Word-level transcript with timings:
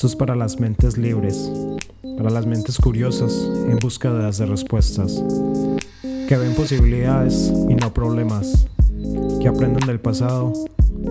Esto 0.00 0.06
es 0.06 0.16
para 0.16 0.34
las 0.34 0.58
mentes 0.58 0.96
libres, 0.96 1.52
para 2.16 2.30
las 2.30 2.46
mentes 2.46 2.78
curiosas 2.78 3.34
en 3.68 3.76
busca 3.80 4.10
de 4.10 4.46
respuestas, 4.46 5.22
que 6.26 6.38
ven 6.38 6.54
posibilidades 6.54 7.52
y 7.68 7.74
no 7.74 7.92
problemas, 7.92 8.66
que 9.42 9.46
aprenden 9.46 9.86
del 9.86 10.00
pasado, 10.00 10.54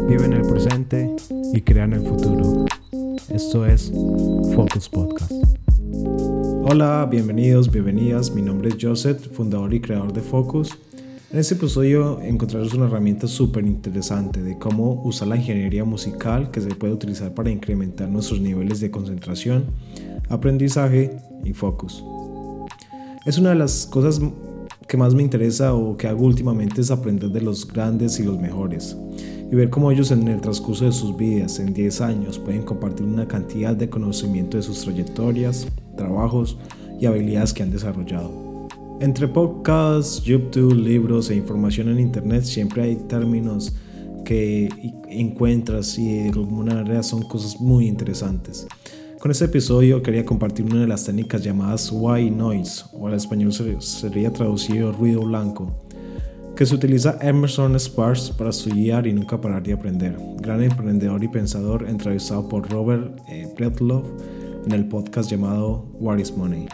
viven 0.08 0.34
el 0.34 0.42
presente 0.42 1.16
y 1.54 1.62
crean 1.62 1.94
el 1.94 2.02
futuro. 2.02 2.66
Esto 3.30 3.64
es 3.64 3.92
Focus 4.56 4.90
Podcast. 4.90 5.34
Hola, 6.64 7.08
bienvenidos, 7.12 7.70
bienvenidas. 7.72 8.32
Mi 8.32 8.42
nombre 8.42 8.70
es 8.70 8.78
Joseph, 8.82 9.20
fundador 9.34 9.72
y 9.72 9.82
creador 9.82 10.14
de 10.14 10.22
Focus 10.22 10.76
en 11.32 11.38
este 11.38 11.54
episodio 11.54 12.20
encontrarás 12.22 12.74
una 12.74 12.88
herramienta 12.88 13.28
súper 13.28 13.66
interesante 13.66 14.42
de 14.42 14.58
cómo 14.58 15.02
usar 15.04 15.28
la 15.28 15.38
ingeniería 15.38 15.86
musical 15.86 16.50
que 16.50 16.60
se 16.60 16.70
puede 16.70 16.94
utilizar 16.94 17.34
para 17.34 17.52
incrementar 17.52 18.10
nuestros 18.10 18.42
niveles 18.42 18.80
de 18.80 18.90
concentración, 18.90 19.66
aprendizaje 20.30 21.18
y 21.44 21.54
focus. 21.54 22.04
Es 23.26 23.38
una 23.38 23.50
de 23.50 23.56
las 23.58 23.86
cosas 23.86 24.20
que 24.88 24.98
más 24.98 25.14
me 25.14 25.22
interesa 25.22 25.76
o 25.76 25.96
que 25.98 26.08
hago 26.08 26.26
últimamente 26.26 26.82
es 26.82 26.90
aprender 26.90 27.30
de 27.30 27.42
los 27.42 27.68
grandes 27.68 28.20
y 28.20 28.24
los 28.24 28.40
mejores 28.40 28.98
y 29.52 29.56
ver 29.56 29.70
cómo 29.70 29.92
ellos 29.92 30.10
en 30.10 30.28
el 30.28 30.42
transcurso 30.42 30.86
de 30.86 30.92
sus 30.92 31.16
vidas, 31.16 31.60
en 31.60 31.74
10 31.74 32.02
años, 32.02 32.40
pueden 32.40 32.64
compartir 32.64 33.06
una 33.06 33.28
cantidad 33.28 33.76
de 33.76 33.90
conocimiento 33.90 34.58
de 34.58 34.64
sus 34.64 34.82
trayectorias, 34.82 35.68
trabajos 35.96 36.58
y 37.00 37.06
habilidades 37.06 37.54
que 37.54 37.64
han 37.64 37.72
desarrollado. 37.72 38.49
Entre 39.02 39.30
podcasts, 39.30 40.22
YouTube, 40.24 40.74
libros 40.74 41.30
e 41.30 41.36
información 41.36 41.88
en 41.88 42.02
Internet 42.02 42.44
siempre 42.44 42.84
hay 42.84 42.98
términos 42.98 43.74
que 44.26 44.68
encuentras 45.08 45.98
y 45.98 46.24
de 46.24 46.30
alguna 46.32 46.76
manera 46.76 47.02
son 47.02 47.22
cosas 47.22 47.62
muy 47.62 47.88
interesantes. 47.88 48.68
Con 49.20 49.32
este 49.32 49.46
episodio 49.46 50.04
quería 50.04 50.26
compartir 50.26 50.66
una 50.66 50.82
de 50.82 50.88
las 50.88 51.06
técnicas 51.06 51.42
llamadas 51.42 51.90
white 51.94 52.36
noise, 52.36 52.84
o 52.92 53.08
al 53.08 53.14
español 53.14 53.54
sería 53.54 54.34
traducido 54.34 54.92
ruido 54.92 55.22
blanco, 55.22 55.72
que 56.58 56.66
se 56.66 56.76
utiliza 56.76 57.18
Emerson 57.22 57.80
Sparks 57.80 58.32
para 58.32 58.50
estudiar 58.50 59.08
y 59.08 59.14
nunca 59.14 59.40
parar 59.40 59.64
de 59.64 59.74
aprender. 59.74 60.18
Gran 60.42 60.62
emprendedor 60.62 61.24
y 61.24 61.30
pensador 61.30 61.88
entrevistado 61.88 62.50
por 62.50 62.70
Robert 62.70 63.18
eh, 63.30 63.48
Breedlove 63.56 64.10
en 64.66 64.74
el 64.74 64.90
podcast 64.90 65.32
llamado 65.32 65.88
What 66.02 66.18
is 66.20 66.36
Money. 66.36 66.68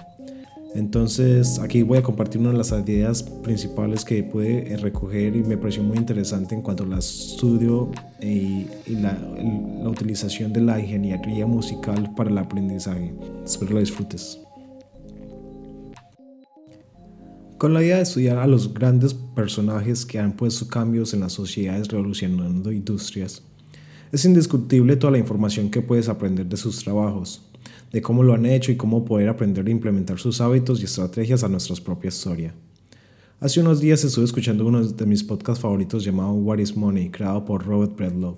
Entonces 0.75 1.57
aquí 1.59 1.83
voy 1.83 1.99
a 1.99 2.03
compartir 2.03 2.41
una 2.41 2.51
de 2.51 2.57
las 2.57 2.73
ideas 2.73 3.23
principales 3.23 4.03
que 4.03 4.21
pude 4.23 4.73
eh, 4.73 4.75
recoger 4.75 5.33
y 5.33 5.41
me 5.41 5.57
pareció 5.57 5.81
muy 5.81 5.95
interesante 5.95 6.53
en 6.53 6.61
cuanto 6.61 6.83
al 6.83 6.91
estudio 6.91 7.91
y, 8.21 8.65
la, 8.89 9.13
la, 9.13 9.89
utilización 9.89 10.51
de 10.51 10.59
la 10.59 10.77
ingeniería 10.77 11.45
musical 11.45 12.13
para 12.13 12.29
el 12.29 12.37
aprendizaje. 12.37 13.13
Espero 13.45 13.71
lo 13.71 13.79
disfrutes. 13.79 14.37
Con 17.57 17.73
la 17.73 17.81
idea 17.81 17.95
de 17.95 18.01
estudiar 18.01 18.37
a 18.37 18.45
los 18.45 18.73
grandes 18.73 19.13
personajes 19.13 20.05
que 20.05 20.19
han 20.19 20.33
puesto 20.33 20.67
cambios 20.67 21.13
en 21.13 21.21
las 21.21 21.31
sociedades 21.31 21.87
revolucionando 21.87 22.69
industrias, 22.73 23.43
es 24.11 24.25
indiscutible 24.25 24.97
toda 24.97 25.11
la 25.11 25.19
información 25.19 25.71
que 25.71 25.81
puedes 25.81 26.09
aprender 26.09 26.45
de 26.45 26.57
sus 26.57 26.83
trabajos 26.83 27.49
de 27.91 28.01
cómo 28.01 28.23
lo 28.23 28.33
han 28.33 28.45
hecho 28.45 28.71
y 28.71 28.77
cómo 28.77 29.05
poder 29.05 29.29
aprender 29.29 29.67
a 29.67 29.71
implementar 29.71 30.19
sus 30.19 30.41
hábitos 30.41 30.81
y 30.81 30.85
estrategias 30.85 31.43
a 31.43 31.49
nuestra 31.49 31.75
propia 31.83 32.09
historia. 32.09 32.53
Hace 33.39 33.59
unos 33.59 33.81
días 33.81 34.03
estuve 34.03 34.25
escuchando 34.25 34.65
uno 34.65 34.85
de 34.87 35.05
mis 35.05 35.23
podcasts 35.23 35.61
favoritos 35.61 36.03
llamado 36.03 36.31
What 36.31 36.59
is 36.59 36.75
Money, 36.75 37.09
creado 37.09 37.43
por 37.43 37.65
Robert 37.65 37.95
Breedlove. 37.95 38.37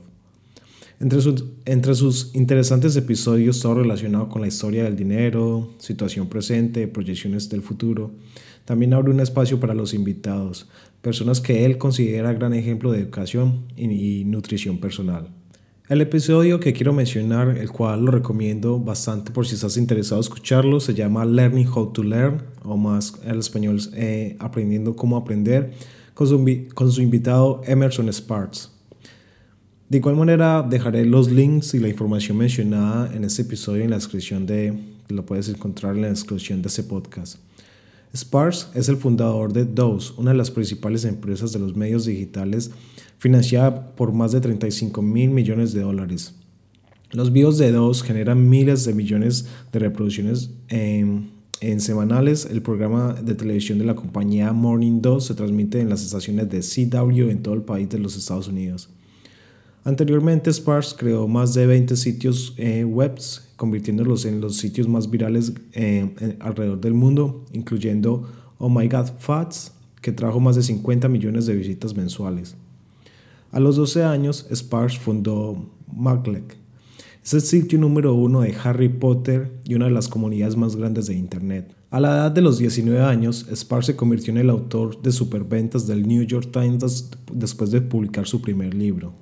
Entre 0.99 1.21
sus, 1.21 1.43
entre 1.65 1.93
sus 1.93 2.33
interesantes 2.33 2.95
episodios, 2.95 3.59
todo 3.59 3.75
relacionado 3.75 4.29
con 4.29 4.41
la 4.41 4.47
historia 4.47 4.83
del 4.83 4.95
dinero, 4.95 5.69
situación 5.77 6.27
presente, 6.27 6.87
proyecciones 6.87 7.49
del 7.49 7.61
futuro, 7.61 8.11
también 8.65 8.95
abre 8.95 9.11
un 9.11 9.19
espacio 9.19 9.59
para 9.59 9.75
los 9.75 9.93
invitados, 9.93 10.67
personas 11.01 11.39
que 11.39 11.65
él 11.65 11.77
considera 11.77 12.33
gran 12.33 12.53
ejemplo 12.53 12.91
de 12.91 13.01
educación 13.01 13.67
y 13.77 14.23
nutrición 14.25 14.79
personal. 14.79 15.36
El 15.89 16.01
episodio 16.01 16.59
que 16.59 16.73
quiero 16.73 16.91
mencionar, 16.91 17.57
el 17.57 17.71
cual 17.71 18.03
lo 18.03 18.11
recomiendo 18.11 18.77
bastante 18.77 19.31
por 19.31 19.47
si 19.47 19.55
estás 19.55 19.77
interesado 19.77 20.19
en 20.19 20.25
escucharlo, 20.25 20.81
se 20.81 20.93
llama 20.93 21.23
Learning 21.23 21.65
How 21.65 21.93
to 21.93 22.03
Learn, 22.03 22.43
o 22.65 22.75
más 22.75 23.13
en 23.23 23.39
español 23.39 23.79
eh, 23.93 24.35
Aprendiendo 24.37 24.97
cómo 24.97 25.15
aprender, 25.15 25.71
con 26.13 26.27
su, 26.91 27.01
invitado 27.01 27.61
Emerson 27.65 28.11
Sparks. 28.11 28.69
De 29.87 29.99
igual 29.99 30.17
manera, 30.17 30.61
dejaré 30.61 31.05
los 31.05 31.31
links 31.31 31.73
y 31.73 31.79
la 31.79 31.87
información 31.87 32.37
mencionada 32.37 33.09
en 33.15 33.23
este 33.23 33.43
episodio 33.43 33.85
en 33.85 33.91
la 33.91 33.95
descripción 33.95 34.45
de, 34.45 34.77
lo 35.07 35.25
puedes 35.25 35.47
encontrar 35.47 35.95
en 35.95 36.01
la 36.01 36.09
descripción 36.09 36.61
de 36.61 36.67
este 36.67 36.83
podcast. 36.83 37.37
Sparks 38.13 38.71
es 38.73 38.89
el 38.89 38.97
fundador 38.97 39.53
de 39.53 39.63
Dose, 39.63 40.11
una 40.17 40.31
de 40.31 40.37
las 40.37 40.51
principales 40.51 41.05
empresas 41.05 41.53
de 41.53 41.59
los 41.59 41.77
medios 41.77 42.03
digitales 42.03 42.71
financiada 43.17 43.95
por 43.95 44.13
más 44.13 44.31
de 44.31 44.41
35 44.41 45.01
mil 45.01 45.29
millones 45.29 45.73
de 45.73 45.81
dólares. 45.81 46.35
Los 47.11 47.31
videos 47.31 47.57
de 47.57 47.71
DOS 47.71 48.03
generan 48.03 48.49
miles 48.49 48.83
de 48.83 48.93
millones 48.93 49.47
de 49.71 49.79
reproducciones 49.79 50.51
en, 50.67 51.31
semanales. 51.79 52.45
El 52.45 52.61
programa 52.61 53.13
de 53.13 53.33
televisión 53.33 53.79
de 53.79 53.85
la 53.85 53.95
compañía 53.95 54.51
Morning 54.51 55.01
DOS 55.01 55.27
se 55.27 55.33
transmite 55.33 55.79
en 55.79 55.89
las 55.89 56.03
estaciones 56.03 56.49
de 56.49 56.59
CW 56.59 57.29
en 57.29 57.41
todo 57.41 57.55
el 57.55 57.61
país 57.61 57.89
de 57.89 57.99
los 57.99 58.17
Estados 58.17 58.49
Unidos. 58.49 58.89
Anteriormente, 59.85 60.51
Sparks 60.51 60.93
creó 60.93 61.29
más 61.29 61.53
de 61.53 61.65
20 61.65 61.95
sitios 61.95 62.53
eh, 62.57 62.83
web, 62.83 63.17
convirtiéndolos 63.55 64.25
en 64.25 64.41
los 64.41 64.57
sitios 64.57 64.89
más 64.89 65.09
virales 65.09 65.53
eh, 65.71 66.35
alrededor 66.41 66.81
del 66.81 66.93
mundo, 66.93 67.45
incluyendo 67.53 68.27
Oh 68.57 68.69
My 68.69 68.89
God 68.89 69.13
Fats, 69.17 69.71
que 70.01 70.11
trajo 70.11 70.41
más 70.41 70.57
de 70.57 70.63
50 70.63 71.07
millones 71.07 71.45
de 71.45 71.55
visitas 71.55 71.95
mensuales. 71.95 72.57
A 73.51 73.59
los 73.59 73.75
12 73.77 74.03
años, 74.03 74.45
Sparks 74.53 74.97
fundó 74.97 75.71
Maglec. 75.93 76.57
Es 77.23 77.33
el 77.33 77.41
sitio 77.41 77.79
número 77.79 78.13
uno 78.13 78.41
de 78.41 78.55
Harry 78.63 78.89
Potter 78.89 79.51
y 79.63 79.75
una 79.75 79.85
de 79.85 79.91
las 79.91 80.07
comunidades 80.07 80.55
más 80.55 80.75
grandes 80.75 81.07
de 81.07 81.15
Internet. 81.15 81.75
A 81.89 81.99
la 81.99 82.09
edad 82.09 82.31
de 82.31 82.41
los 82.41 82.57
19 82.57 83.01
años, 83.01 83.45
Sparks 83.53 83.87
se 83.87 83.95
convirtió 83.95 84.31
en 84.31 84.37
el 84.37 84.49
autor 84.49 85.01
de 85.01 85.11
superventas 85.11 85.87
del 85.87 86.07
New 86.07 86.23
York 86.23 86.49
Times 86.51 87.09
después 87.31 87.71
de 87.71 87.81
publicar 87.81 88.27
su 88.27 88.41
primer 88.41 88.73
libro. 88.73 89.13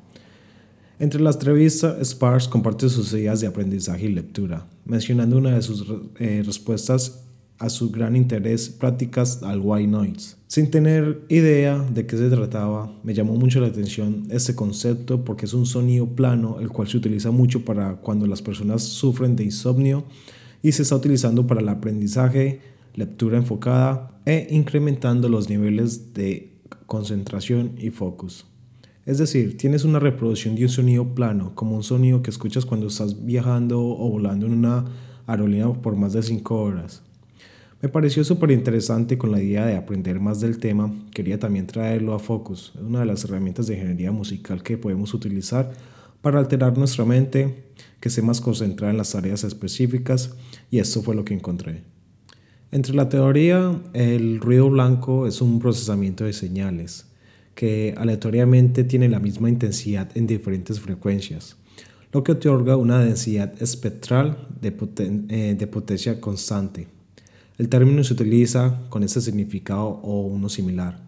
Entre 0.98 1.22
las 1.22 1.36
entrevistas, 1.36 1.98
Sparks 2.08 2.48
comparte 2.48 2.90
sus 2.90 3.12
ideas 3.14 3.42
de 3.42 3.48
aprendizaje 3.48 4.06
y 4.06 4.14
lectura, 4.14 4.66
mencionando 4.86 5.38
una 5.38 5.56
de 5.56 5.62
sus 5.62 5.86
eh, 6.20 6.42
respuestas 6.46 7.25
a 7.60 7.70
su 7.70 7.90
gran 7.90 8.16
interés 8.16 8.70
prácticas 8.70 9.42
al 9.44 9.60
white 9.62 9.88
noise. 9.88 10.36
Sin 10.48 10.70
tener 10.70 11.22
idea 11.30 11.78
de 11.80 12.06
qué 12.06 12.18
se 12.18 12.30
trataba, 12.30 12.92
me 13.04 13.14
llamó 13.14 13.36
mucho 13.36 13.60
la 13.60 13.68
atención 13.68 14.28
este 14.30 14.56
concepto 14.56 15.24
porque 15.24 15.46
es 15.46 15.54
un 15.54 15.66
sonido 15.66 16.08
plano 16.08 16.60
el 16.60 16.70
cual 16.70 16.88
se 16.88 16.98
utiliza 16.98 17.32
mucho 17.32 17.66
para 17.66 17.96
cuando 17.96 18.28
las 18.28 18.42
personas 18.42 18.84
sufren 18.84 19.36
de 19.36 19.46
insomnio 19.46 20.06
y 20.62 20.72
se 20.72 20.84
está 20.84 20.96
utilizando 20.96 21.48
para 21.48 21.62
el 21.62 21.70
aprendizaje, 21.70 22.62
lectura 22.94 23.38
enfocada 23.38 24.20
e 24.26 24.48
incrementando 24.50 25.30
los 25.30 25.50
niveles 25.50 26.14
de 26.14 26.54
concentración 26.86 27.74
y 27.78 27.90
focus. 27.90 28.46
Es 29.06 29.20
decir, 29.20 29.56
tienes 29.58 29.84
una 29.84 30.00
reproducción 30.00 30.56
de 30.56 30.64
un 30.64 30.70
sonido 30.70 31.14
plano, 31.14 31.54
como 31.54 31.76
un 31.76 31.84
sonido 31.84 32.24
que 32.24 32.32
escuchas 32.32 32.66
cuando 32.66 32.88
estás 32.88 33.24
viajando 33.24 33.80
o 33.80 34.10
volando 34.10 34.48
en 34.48 34.54
una 34.54 34.86
aerolínea 35.28 35.72
por 35.74 35.96
más 35.96 36.14
de 36.14 36.24
5 36.24 36.56
horas. 36.56 37.05
Me 37.82 37.90
pareció 37.90 38.24
súper 38.24 38.52
interesante 38.52 39.18
con 39.18 39.32
la 39.32 39.42
idea 39.42 39.66
de 39.66 39.76
aprender 39.76 40.20
más 40.20 40.40
del 40.40 40.60
tema. 40.60 40.94
Quería 41.14 41.40
también 41.40 41.68
traerlo 41.68 42.14
a 42.14 42.20
Focus, 42.20 42.74
una 42.76 43.02
de 43.02 43.06
las 43.06 43.26
herramientas 43.26 43.68
de 43.68 43.76
ingeniería 43.76 44.12
musical 44.12 44.64
que 44.64 44.78
podemos 44.78 45.14
utilizar 45.14 45.72
para 46.22 46.40
alterar 46.40 46.78
nuestra 46.78 47.06
mente, 47.06 47.66
que 48.00 48.10
esté 48.10 48.22
más 48.22 48.42
concentrada 48.42 48.92
en 48.92 48.98
las 48.98 49.12
tareas 49.12 49.44
específicas, 49.44 50.36
y 50.72 50.80
esto 50.80 51.04
fue 51.04 51.16
lo 51.16 51.26
que 51.26 51.34
encontré. 51.34 51.84
Entre 52.72 52.96
la 52.96 53.10
teoría, 53.10 53.80
el 53.94 54.40
ruido 54.40 54.70
blanco 54.70 55.28
es 55.28 55.42
un 55.42 55.60
procesamiento 55.60 56.24
de 56.24 56.34
señales 56.34 57.12
que 57.54 57.94
aleatoriamente 57.98 58.84
tiene 58.84 59.10
la 59.10 59.20
misma 59.20 59.50
intensidad 59.50 60.10
en 60.16 60.28
diferentes 60.28 60.80
frecuencias, 60.80 61.58
lo 62.12 62.24
que 62.24 62.32
otorga 62.32 62.76
una 62.78 63.00
densidad 63.00 63.54
espectral 63.62 64.48
de, 64.62 64.74
eh, 65.30 65.56
de 65.58 65.68
potencia 65.68 66.20
constante. 66.20 66.95
El 67.58 67.70
término 67.70 68.04
se 68.04 68.14
utiliza 68.14 68.82
con 68.90 69.04
ese 69.04 69.22
significado 69.22 69.88
o 70.04 70.22
uno 70.22 70.50
similar. 70.50 71.00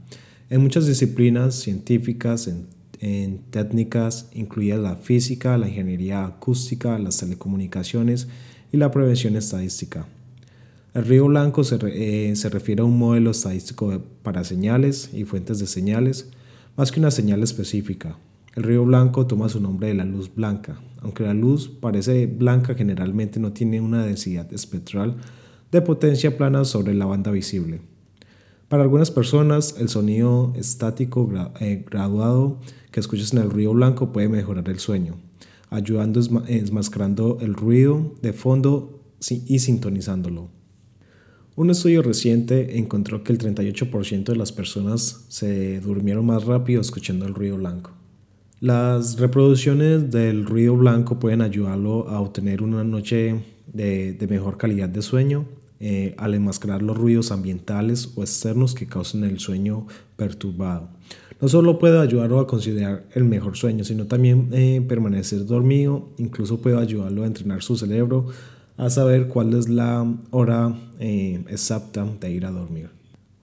En 0.49 0.61
muchas 0.61 0.87
disciplinas 0.87 1.55
científicas, 1.55 2.47
en, 2.47 3.39
técnicas 3.51 4.29
incluidas 4.33 4.79
la 4.79 4.95
física, 4.95 5.57
la 5.57 5.67
ingeniería 5.67 6.25
acústica, 6.25 6.97
las 6.97 7.17
telecomunicaciones 7.17 8.27
y 8.71 8.77
la 8.77 8.89
prevención 8.91 9.35
estadística. 9.35 10.07
El 10.93 11.05
río 11.05 11.25
blanco 11.25 11.63
se, 11.63 11.77
eh, 11.83 12.35
se 12.35 12.49
refiere 12.49 12.81
a 12.81 12.85
un 12.85 12.97
modelo 12.97 13.31
estadístico 13.31 14.01
para 14.23 14.43
señales 14.43 15.11
y 15.13 15.25
fuentes 15.25 15.59
de 15.59 15.67
señales, 15.67 16.29
más 16.75 16.91
que 16.91 16.99
una 16.99 17.11
señal 17.11 17.43
específica. 17.43 18.17
El 18.55 18.63
ruido 18.63 18.85
blanco 18.85 19.27
toma 19.27 19.49
su 19.49 19.59
nombre 19.59 19.89
de 19.89 19.93
la 19.93 20.05
luz 20.05 20.33
blanca. 20.33 20.79
Aunque 21.01 21.23
la 21.23 21.35
luz 21.35 21.67
parece 21.67 22.25
blanca, 22.25 22.73
generalmente 22.73 23.39
no 23.39 23.53
tiene 23.53 23.81
una 23.81 24.03
densidad 24.03 24.51
espectral 24.51 25.17
de 25.71 25.81
potencia 25.81 26.37
plana 26.37 26.65
sobre 26.65 26.93
la 26.93 27.05
banda 27.05 27.31
visible. 27.31 27.81
Para 28.67 28.83
algunas 28.83 29.11
personas, 29.11 29.75
el 29.79 29.89
sonido 29.89 30.53
estático 30.55 31.29
eh, 31.59 31.85
graduado 31.89 32.59
que 32.91 32.99
escuchas 32.99 33.31
en 33.33 33.39
el 33.39 33.49
ruido 33.49 33.73
blanco 33.73 34.11
puede 34.11 34.27
mejorar 34.27 34.67
el 34.69 34.79
sueño, 34.79 35.15
ayudando 35.69 36.21
enmascarando 36.47 37.37
el 37.39 37.53
ruido 37.53 38.15
de 38.21 38.33
fondo 38.33 39.01
y 39.29 39.59
sintonizándolo. 39.59 40.49
Un 41.55 41.71
estudio 41.71 42.03
reciente 42.03 42.77
encontró 42.77 43.23
que 43.23 43.33
el 43.33 43.39
38% 43.39 44.25
de 44.25 44.35
las 44.35 44.51
personas 44.51 45.25
se 45.29 45.79
durmieron 45.79 46.25
más 46.25 46.43
rápido 46.43 46.81
escuchando 46.81 47.25
el 47.25 47.33
ruido 47.33 47.57
blanco. 47.57 47.91
Las 48.59 49.19
reproducciones 49.19 50.11
del 50.11 50.45
ruido 50.45 50.75
blanco 50.75 51.19
pueden 51.19 51.41
ayudarlo 51.41 52.09
a 52.09 52.19
obtener 52.19 52.61
una 52.61 52.83
noche 52.83 53.43
de, 53.73 54.17
mejor 54.29 54.57
calidad 54.57 54.89
de 54.89 55.01
sueño 55.01 55.45
eh, 55.79 56.15
al 56.17 56.33
enmascarar 56.33 56.81
los 56.81 56.97
ruidos 56.97 57.31
ambientales 57.31 58.11
o 58.15 58.21
externos 58.21 58.73
que 58.73 58.87
causan 58.87 59.23
el 59.23 59.39
sueño 59.39 59.87
perturbado. 60.15 60.89
No 61.39 61.47
solo 61.47 61.77
puede 61.77 61.99
ayudarlo 61.99 62.39
a 62.39 62.47
considerar 62.47 63.05
el 63.13 63.23
mejor 63.23 63.55
sueño, 63.55 63.83
sino 63.83 64.07
también 64.07 64.49
eh, 64.53 64.83
permanecer 64.87 65.45
dormido, 65.45 66.09
incluso 66.17 66.59
puede 66.61 66.79
ayudarlo 66.79 67.23
a 67.23 67.27
entrenar 67.27 67.61
su 67.61 67.77
cerebro 67.77 68.27
a 68.77 68.89
saber 68.89 69.27
cuál 69.27 69.53
es 69.53 69.69
la 69.69 70.05
hora 70.31 70.75
eh, 70.99 71.43
exacta 71.49 72.05
de 72.19 72.31
ir 72.31 72.45
a 72.45 72.51
dormir. 72.51 72.89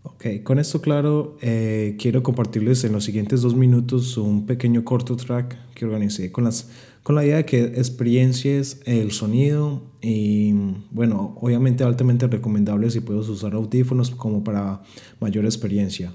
Ok, 0.02 0.42
con 0.42 0.58
esto 0.58 0.80
claro, 0.80 1.36
eh, 1.40 1.96
quiero 1.98 2.22
compartirles 2.22 2.84
en 2.84 2.92
los 2.92 3.04
siguientes 3.04 3.42
dos 3.42 3.54
minutos 3.54 4.16
un 4.16 4.46
pequeño 4.46 4.84
corto 4.84 5.16
track 5.16 5.56
que 5.74 5.84
organicé 5.84 6.30
con, 6.30 6.44
las, 6.44 6.70
con 7.04 7.14
la 7.14 7.24
idea 7.24 7.36
de 7.36 7.44
que 7.44 7.62
experiencias 7.62 8.80
el 8.86 9.12
sonido 9.12 9.82
y 10.00 10.54
bueno, 10.90 11.36
obviamente 11.40 11.84
altamente 11.84 12.26
recomendable 12.26 12.90
si 12.90 13.00
puedes 13.00 13.28
usar 13.28 13.52
audífonos 13.52 14.10
como 14.10 14.42
para 14.42 14.82
mayor 15.20 15.44
experiencia. 15.44 16.12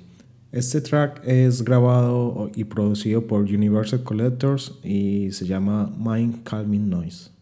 Este 0.52 0.82
track 0.82 1.22
es 1.28 1.64
grabado 1.64 2.50
y 2.56 2.64
producido 2.64 3.28
por 3.28 3.44
Universal 3.44 4.04
Collectors 4.04 4.80
y 4.84 5.32
se 5.32 5.46
llama 5.46 5.94
Mind 5.96 6.44
Calming 6.44 6.90
Noise. 6.90 7.39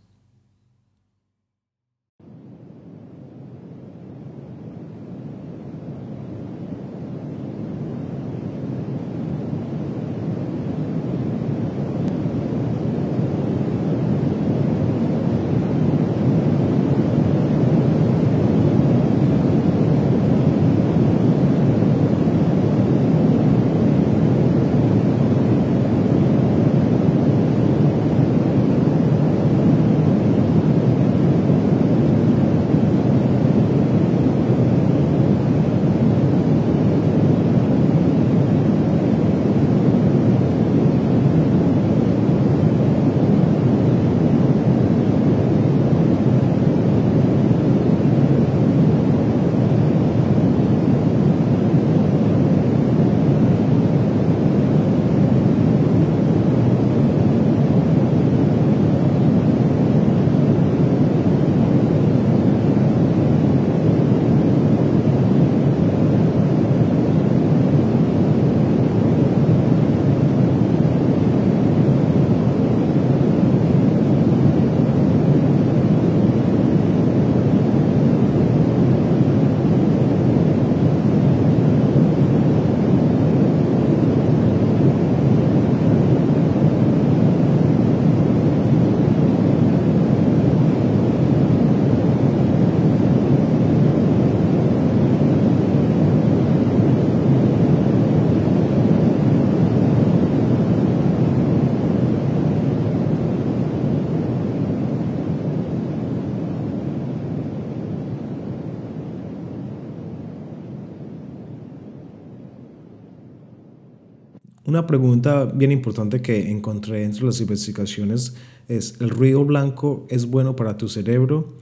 Una 114.68 114.86
pregunta 114.86 115.46
bien 115.46 115.72
importante 115.72 116.22
que 116.22 116.52
encontré 116.52 117.06
entre 117.06 117.24
las 117.24 117.40
investigaciones 117.40 118.36
es, 118.68 118.96
¿el 119.00 119.10
ruido 119.10 119.46
blanco 119.46 120.06
es 120.10 120.26
bueno 120.26 120.58
para 120.58 120.76
tu 120.76 120.90
cerebro? 120.90 121.54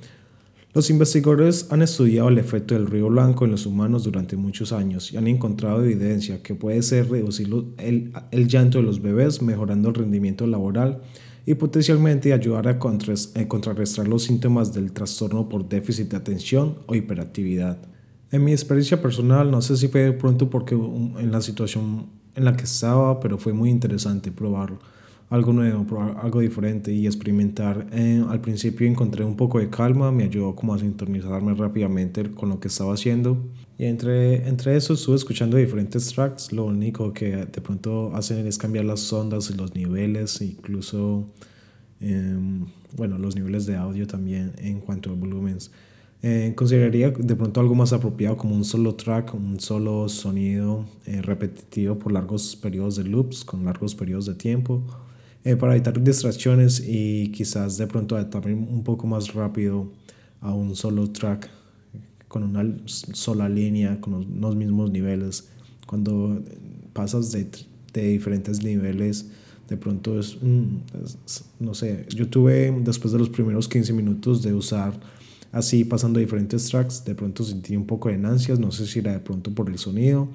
Los 0.73 0.89
investigadores 0.89 1.71
han 1.71 1.83
estudiado 1.83 2.29
el 2.29 2.39
efecto 2.39 2.73
del 2.73 2.87
ruido 2.87 3.09
blanco 3.09 3.45
en 3.45 3.51
los 3.51 3.67
humanos 3.67 4.05
durante 4.05 4.37
muchos 4.37 4.71
años 4.71 5.13
y 5.13 5.17
han 5.17 5.27
encontrado 5.27 5.83
evidencia 5.83 6.41
que 6.41 6.55
puede 6.55 6.81
ser 6.81 7.07
reducir 7.11 7.47
el, 7.77 8.11
el 8.31 8.47
llanto 8.47 8.79
de 8.79 8.83
los 8.85 8.99
bebés, 8.99 9.39
mejorando 9.39 9.89
el 9.89 9.95
rendimiento 9.95 10.47
laboral 10.47 11.03
y 11.45 11.53
potencialmente 11.53 12.33
ayudar 12.33 12.67
a 12.67 12.71
eh, 12.71 13.47
contrarrestar 13.47 14.07
los 14.07 14.23
síntomas 14.23 14.73
del 14.73 14.91
trastorno 14.93 15.47
por 15.47 15.69
déficit 15.69 16.09
de 16.09 16.17
atención 16.17 16.79
o 16.87 16.95
hiperactividad. 16.95 17.77
En 18.31 18.43
mi 18.43 18.51
experiencia 18.51 18.99
personal, 18.99 19.51
no 19.51 19.61
sé 19.61 19.77
si 19.77 19.89
fue 19.89 20.11
pronto 20.11 20.49
porque 20.49 20.73
en 20.73 21.31
la 21.31 21.41
situación 21.41 22.24
en 22.35 22.45
la 22.45 22.55
que 22.55 22.65
estaba, 22.65 23.19
pero 23.19 23.37
fue 23.37 23.53
muy 23.53 23.69
interesante 23.69 24.31
probar 24.31 24.73
algo 25.29 25.53
nuevo, 25.53 25.85
probar 25.85 26.17
algo 26.21 26.39
diferente 26.39 26.91
y 26.91 27.07
experimentar. 27.07 27.87
Eh, 27.91 28.23
al 28.29 28.41
principio 28.41 28.87
encontré 28.87 29.23
un 29.23 29.35
poco 29.35 29.59
de 29.59 29.69
calma, 29.69 30.11
me 30.11 30.23
ayudó 30.23 30.55
como 30.55 30.73
a 30.73 30.79
sintonizarme 30.79 31.53
rápidamente 31.55 32.31
con 32.31 32.49
lo 32.49 32.59
que 32.59 32.67
estaba 32.67 32.93
haciendo. 32.93 33.37
Y 33.77 33.85
entre, 33.85 34.47
entre 34.47 34.77
eso 34.77 34.93
estuve 34.93 35.15
escuchando 35.15 35.57
diferentes 35.57 36.13
tracks, 36.13 36.53
lo 36.53 36.65
único 36.65 37.11
que 37.11 37.45
de 37.45 37.61
pronto 37.61 38.15
hacen 38.15 38.45
es 38.47 38.57
cambiar 38.57 38.85
las 38.85 39.11
ondas 39.11 39.49
y 39.49 39.55
los 39.55 39.73
niveles, 39.75 40.41
incluso, 40.41 41.27
em, 41.99 42.65
bueno, 42.95 43.17
los 43.17 43.35
niveles 43.35 43.65
de 43.65 43.75
audio 43.75 44.07
también 44.07 44.53
en 44.57 44.79
cuanto 44.79 45.09
a 45.11 45.13
volúmenes. 45.15 45.71
Eh, 46.27 46.53
consideraría 46.55 47.11
de 47.11 47.35
pronto 47.35 47.59
algo 47.59 47.75
más 47.75 47.93
apropiado 47.93 48.35
como 48.35 48.55
un 48.55 48.65
solo 48.65 48.95
track, 48.95 49.35
un 49.35 49.59
solo 49.59 50.09
sonido 50.09 50.83
eh, 51.05 51.21
repetitivo 51.21 51.99
por 51.99 52.11
largos 52.11 52.55
periodos 52.55 52.95
de 52.95 53.03
loops, 53.03 53.45
con 53.45 53.63
largos 53.63 53.93
periodos 53.93 54.25
de 54.25 54.33
tiempo, 54.33 54.81
eh, 55.43 55.55
para 55.55 55.75
evitar 55.75 56.03
distracciones 56.03 56.83
y 56.83 57.31
quizás 57.31 57.77
de 57.77 57.85
pronto 57.85 58.25
también 58.25 58.67
un 58.71 58.83
poco 58.83 59.05
más 59.05 59.35
rápido 59.35 59.91
a 60.41 60.51
un 60.51 60.75
solo 60.75 61.11
track 61.11 61.47
con 62.27 62.41
una 62.41 62.75
sola 62.87 63.47
línea, 63.47 64.01
con 64.01 64.41
los, 64.41 64.55
mismos 64.55 64.89
niveles. 64.89 65.49
Cuando 65.85 66.41
pasas 66.93 67.31
de, 67.33 67.47
de 67.93 68.01
diferentes 68.07 68.63
niveles, 68.63 69.29
de 69.69 69.77
pronto 69.77 70.19
es, 70.19 70.39
no 70.41 71.75
sé, 71.75 72.07
yo 72.09 72.27
tuve 72.27 72.75
después 72.83 73.13
de 73.13 73.19
los 73.19 73.29
primeros 73.29 73.67
15 73.67 73.93
minutos 73.93 74.41
de 74.41 74.55
usar 74.55 74.99
así 75.55 75.85
pasando 75.85 76.19
diferentes 76.19 76.67
tracks, 76.67 77.05
de 77.05 77.15
pronto 77.15 77.43
sentí 77.43 77.77
un 77.77 77.85
poco 77.85 78.09
de 78.09 78.15
ansias, 78.15 78.59
no 78.59 78.71
sé 78.73 78.85
si 78.85 78.99
era 78.99 79.13
de 79.13 79.19
pronto 79.19 79.51
por 79.55 79.69
el 79.69 79.77
sonido 79.77 80.27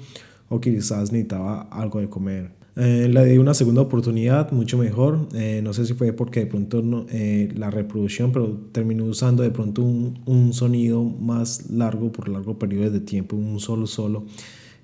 o 0.49 0.61
quizás 0.61 1.13
necesitaba 1.13 1.63
algo 1.71 2.01
de 2.01 2.09
comer. 2.09 2.51
Eh, 2.75 3.09
le 3.13 3.25
di 3.27 3.37
una 3.37 3.53
segunda 3.53 3.83
oportunidad, 3.83 4.51
mucho 4.53 4.79
mejor. 4.79 5.29
Eh, 5.35 5.61
no 5.63 5.75
sé 5.75 5.85
si 5.85 5.93
fue 5.93 6.15
porque 6.15 6.41
de 6.41 6.47
pronto 6.47 6.81
no, 6.81 7.05
eh, 7.11 7.51
la 7.55 7.71
reproducción, 7.71 8.33
pero 8.33 8.49
terminé 8.73 9.03
usando 9.03 9.43
de 9.43 9.51
pronto 9.51 9.83
un, 9.83 10.21
un, 10.25 10.55
sonido 10.55 11.05
más 11.05 11.71
largo 11.71 12.11
por 12.11 12.29
largo 12.29 12.59
periodo 12.59 12.91
de 12.91 13.01
tiempo, 13.01 13.37
un 13.37 13.61
solo 13.61 13.87
solo. 13.87 14.25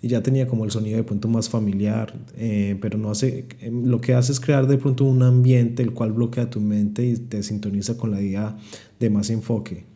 y 0.03 0.09
ya 0.09 0.23
tenía 0.23 0.47
como 0.47 0.65
el 0.67 0.71
sonido 0.71 0.99
de 0.99 1.05
pronto 1.05 1.29
más 1.29 1.49
familiar, 1.49 2.15
eh, 2.37 2.77
pero 2.83 2.99
no 2.99 3.11
hace, 3.11 3.47
em, 3.61 3.87
lo 3.87 4.01
que 4.01 4.13
hace 4.15 4.33
es 4.33 4.41
crear 4.41 4.67
de 4.67 4.77
pronto 4.77 5.05
un 5.05 5.23
ambiente 5.23 5.83
el 5.83 5.93
cual 5.93 6.13
bloquea 6.13 6.51
tu 6.51 6.61
mente 6.61 7.07
y 7.07 7.17
te 7.17 7.43
sintoniza 7.43 7.97
con 7.97 8.11
la 8.11 8.21
idea 8.21 8.57
de 9.01 9.11
más 9.11 9.31
enfoque. 9.31 9.96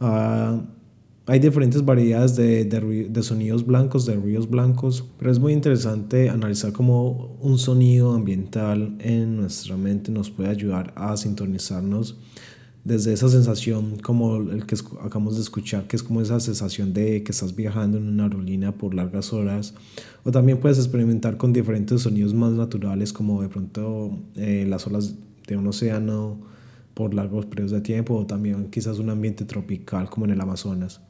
Ah, 0.00 0.60
hay 1.26 1.38
diferentes 1.38 1.82
variedades 1.82 2.36
de, 2.36 2.64
de, 2.66 3.22
sonidos 3.22 3.64
blancos, 3.64 4.04
de 4.04 4.14
ruidos 4.14 4.50
blancos, 4.50 5.04
pero 5.18 5.30
es 5.30 5.38
muy 5.38 5.54
interesante 5.54 6.28
analizar 6.28 6.72
cómo 6.72 7.38
un 7.40 7.56
sonido 7.58 8.12
ambiental 8.12 8.94
en 8.98 9.36
nuestra 9.36 9.78
mente 9.78 10.12
nos 10.12 10.28
puede 10.28 10.50
ayudar 10.50 10.92
a 10.96 11.16
sintonizarnos 11.16 12.18
desde 12.84 13.14
esa 13.14 13.30
sensación 13.30 13.96
como 14.00 14.36
el 14.36 14.66
que 14.66 14.76
acabamos 15.00 15.36
de 15.36 15.40
escuchar, 15.40 15.86
que 15.86 15.96
es 15.96 16.02
como 16.02 16.20
esa 16.20 16.38
sensación 16.40 16.92
de 16.92 17.22
que 17.22 17.32
estás 17.32 17.56
viajando 17.56 17.96
en 17.96 18.06
una 18.06 18.24
aerolínea 18.24 18.72
por 18.72 18.94
largas 18.94 19.32
horas, 19.32 19.72
o 20.24 20.30
también 20.30 20.58
puedes 20.60 20.76
experimentar 20.76 21.38
con 21.38 21.54
diferentes 21.54 22.02
sonidos 22.02 22.34
más 22.34 22.52
naturales 22.52 23.14
como 23.14 23.40
de 23.40 23.48
pronto 23.48 24.18
eh, 24.36 24.66
las 24.68 24.86
olas 24.86 25.14
de 25.46 25.56
un 25.56 25.66
océano 25.66 26.52
por 26.94 27.12
largos 27.12 27.46
periodos 27.46 27.72
de 27.72 27.80
tiempo, 27.80 28.14
o 28.14 28.26
también 28.26 28.70
quizás 28.70 28.98
un 28.98 29.10
ambiente 29.10 29.44
tropical 29.44 30.08
como 30.08 30.24
en 30.26 30.32
el 30.32 30.40
Amazonas. 30.40 31.00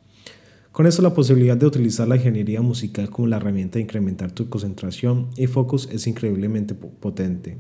Con 0.73 0.87
eso 0.87 1.03
la 1.03 1.14
posibilidad 1.14 1.57
de 1.57 1.67
utilizar 1.67 2.09
la 2.09 2.17
ingeniería 2.17 2.61
musical 2.61 3.09
como 3.09 3.29
la 3.29 3.37
herramienta 3.37 3.75
de 3.75 3.83
incrementar 3.83 4.33
tu 4.33 4.49
concentración 4.49 5.29
y 5.37 5.47
focus 5.47 5.88
es 5.93 6.09
increíblemente 6.09 6.75
potente. 6.75 7.57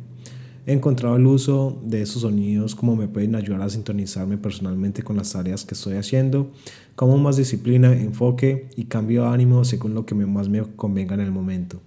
He 0.66 0.72
encontrado 0.72 1.14
el 1.16 1.26
uso 1.26 1.80
de 1.84 2.02
esos 2.02 2.22
sonidos 2.22 2.74
como 2.74 2.96
me 2.96 3.06
pueden 3.06 3.36
ayudar 3.36 3.62
a 3.62 3.68
sintonizarme 3.68 4.38
personalmente 4.38 5.02
con 5.02 5.16
las 5.16 5.32
tareas 5.32 5.64
que 5.64 5.74
estoy 5.74 5.94
haciendo, 5.94 6.50
como 6.96 7.18
más 7.18 7.36
disciplina, 7.36 7.92
enfoque 7.92 8.68
y 8.74 8.86
cambio 8.86 9.22
de 9.22 9.28
ánimo 9.28 9.64
según 9.64 9.94
lo 9.94 10.06
que 10.06 10.14
más 10.14 10.48
me 10.48 10.62
convenga 10.74 11.14
en 11.14 11.20
el 11.20 11.30
momento. 11.30 11.82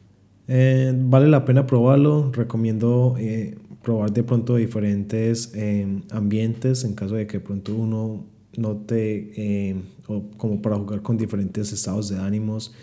Eh, 0.47 0.93
vale 0.95 1.27
la 1.27 1.43
pena 1.43 1.65
probarlo, 1.67 2.31
recomiendo 2.31 3.15
eh, 3.19 3.57
probar 3.87 4.11
de 4.11 4.21
pronto 4.21 4.57
diferentes 4.57 5.53
eh, 5.55 6.01
ambientes 6.11 6.83
en 6.83 6.93
caso 6.93 7.15
de 7.15 7.25
que 7.25 7.37
de 7.37 7.39
pronto 7.39 7.73
uno 7.73 8.25
note 8.57 9.31
eh, 9.37 9.75
o 10.07 10.29
como 10.35 10.61
para 10.61 10.75
jugar 10.75 11.01
con 11.01 11.15
diferentes 11.15 11.71
estados 11.71 12.09
de 12.09 12.19
ánimos. 12.19 12.73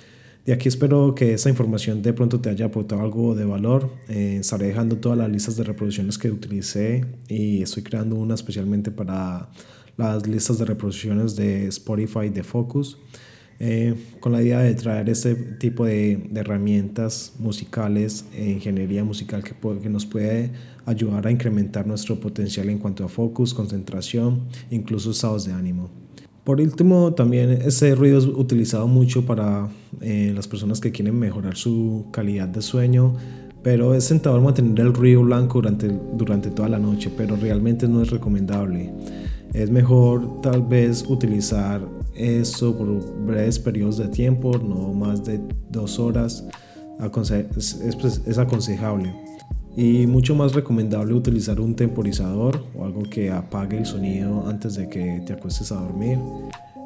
De 0.47 0.55
aquí 0.55 0.67
espero 0.67 1.15
que 1.15 1.35
esta 1.35 1.51
información 1.51 2.01
de 2.01 2.15
pronto 2.15 2.41
te 2.41 2.49
haya 2.49 2.65
aportado 2.65 3.03
algo 3.03 3.35
de 3.35 3.45
valor. 3.45 3.91
Eh, 4.09 4.39
estaré 4.41 4.69
dejando 4.69 4.97
todas 4.97 5.19
las 5.19 5.29
listas 5.29 5.57
de 5.59 5.65
reproducciones 5.65 6.17
que 6.17 6.31
utilicé 6.31 7.05
y 7.29 7.61
estoy 7.61 7.83
creando 7.83 8.17
una 8.17 8.33
especialmente 8.35 8.91
para 8.91 9.51
las 9.99 10.27
listas 10.27 10.59
de 10.59 10.65
reproducciones 10.65 11.37
de 11.37 11.67
Spotify 11.67 12.31
de 12.31 12.43
Focus. 12.43 12.97
Eh, 13.61 13.95
con 14.21 14.33
la 14.33 14.43
idea 14.43 14.59
de 14.59 14.75
traer 14.75 15.09
este 15.09 15.35
tipo 15.35 15.85
de, 15.85 16.29
herramientas 16.35 17.35
musicales, 17.39 18.25
eh, 18.35 18.51
ingeniería 18.51 19.05
musical 19.05 19.45
que, 19.45 19.55
que, 19.81 19.89
nos 19.89 20.07
puede 20.07 20.51
ayudar 20.87 21.27
a 21.27 21.31
incrementar 21.31 21.87
nuestro 21.87 22.19
potencial 22.19 22.69
en 22.69 22.79
cuanto 22.79 23.05
a 23.05 23.09
focus, 23.09 23.55
concentración, 23.55 24.43
incluso 24.71 25.13
estados 25.13 25.45
de 25.45 25.53
ánimo. 25.53 25.91
Por 26.45 26.61
último, 26.61 27.15
también 27.15 27.51
ese 27.51 27.95
ruido 27.95 28.19
es 28.19 28.27
utilizado 28.27 28.87
mucho 28.87 29.25
para 29.25 29.69
eh, 30.03 30.33
las 30.35 30.47
personas 30.47 30.79
que 30.79 30.93
quieren 30.93 31.19
mejorar 31.19 31.57
su 31.57 32.07
calidad 32.11 32.49
de 32.49 32.61
sueño, 32.61 33.15
pero 33.63 33.95
es 33.95 34.09
tentador 34.09 34.43
mantener 34.43 34.79
el 34.81 34.93
ruido 34.93 35.23
blanco 35.23 35.63
durante, 35.63 35.89
durante 35.89 36.51
toda 36.51 36.69
la 36.69 36.79
noche, 36.79 37.11
pero 37.17 37.37
realmente 37.37 37.89
no 37.89 38.03
es 38.03 38.11
recomendable. 38.11 38.93
Es 39.55 39.71
mejor 39.71 40.43
tal 40.43 40.61
vez 40.63 41.07
utilizar 41.09 41.81
eso 42.15 42.77
por 42.77 42.89
breves 43.27 43.59
periodos 43.59 43.99
de 43.99 44.09
tiempo, 44.09 44.57
no 44.59 44.93
más 44.93 45.25
de 45.25 45.41
dos 45.71 45.99
horas, 45.99 46.45
es, 47.57 48.39
aconsejable. 48.39 49.15
Y 49.77 50.07
mucho 50.07 50.37
más 50.37 50.55
recomendable 50.55 51.15
utilizar 51.15 51.61
un 51.61 51.75
temporizador 51.75 52.65
o 52.77 52.85
algo 52.85 53.03
que 53.03 53.31
apague 53.31 53.77
el 53.79 53.87
sonido 53.87 54.47
antes 54.47 54.75
de 54.77 54.89
que 54.89 55.23
te 55.27 55.33
acuestes 55.33 55.73
a 55.73 55.81
dormir. 55.81 56.19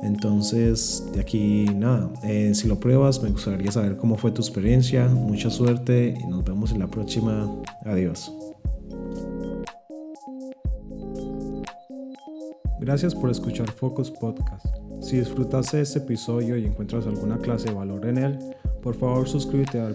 Entonces, 0.03 1.05
de 1.13 1.21
aquí 1.21 1.67
nada, 1.75 2.11
eh, 2.23 2.53
si 2.55 2.67
lo 2.69 2.81
pruebas, 2.81 3.23
me 3.23 3.31
gustaría 3.31 3.71
saber 3.73 3.97
cómo 3.99 4.17
fue 4.17 4.31
tu 4.31 4.41
experiencia. 4.41 5.07
Mucha 5.09 5.51
suerte 5.51 6.15
y 6.19 6.27
nos 6.29 6.45
vemos 6.45 6.73
en 6.73 6.79
la 6.79 6.87
próxima. 6.87 7.53
Adiós. 7.85 8.33
Gracias 12.81 13.15
por 13.15 13.29
escuchar 13.29 13.71
Focus 13.71 14.11
Podcast. 14.11 14.88
Si 15.01 15.17
disfrutaste 15.17 15.81
este 15.81 16.01
episodio 16.01 16.57
y 16.57 16.67
encuentras 16.67 17.07
alguna 17.07 17.39
clase 17.39 17.69
de 17.69 17.75
valor 17.75 18.07
en 18.07 18.19
él, 18.19 18.39
por 18.83 18.95
favor 18.95 19.29
suscríbete 19.29 19.81
al, 19.81 19.95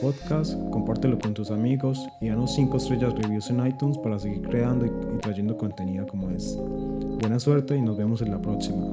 podcast, 0.00 0.54
compártelo 0.70 1.18
con 1.18 1.34
tus 1.34 1.50
amigos 1.50 2.06
y 2.20 2.28
danos 2.28 2.54
5 2.54 2.76
estrellas 2.76 3.14
reviews 3.14 3.50
en 3.50 3.66
iTunes 3.66 3.98
para 3.98 4.18
seguir 4.18 4.42
creando 4.42 4.86
y 4.86 5.18
trayendo 5.18 5.56
contenido 5.58 6.06
como 6.06 6.30
este. 6.30 6.58
Buena 6.60 7.38
suerte 7.38 7.76
y 7.76 7.82
nos 7.82 7.96
vemos 7.96 8.22
en 8.22 8.30
la 8.30 8.40
próxima. 8.40 8.84